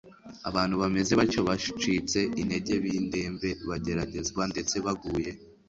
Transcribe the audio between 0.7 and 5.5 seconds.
bameze batyo, bacitse intege b'indembe, bageragezwa ndetse baguye,